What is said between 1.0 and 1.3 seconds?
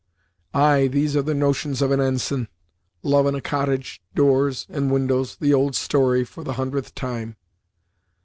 are